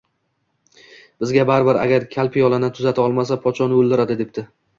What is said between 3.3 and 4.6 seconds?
podsho uni o‘ldiradi, debdi